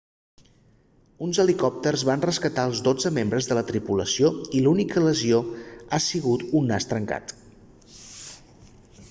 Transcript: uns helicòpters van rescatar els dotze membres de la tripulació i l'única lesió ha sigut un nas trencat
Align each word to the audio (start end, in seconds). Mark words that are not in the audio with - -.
uns 1.25 1.39
helicòpters 1.43 2.05
van 2.09 2.23
rescatar 2.25 2.63
els 2.69 2.81
dotze 2.87 3.11
membres 3.19 3.49
de 3.51 3.59
la 3.59 3.65
tripulació 3.73 4.33
i 4.61 4.63
l'única 4.69 5.05
lesió 5.05 5.43
ha 5.93 6.01
sigut 6.09 6.49
un 6.63 6.73
nas 6.75 6.91
trencat 6.95 7.37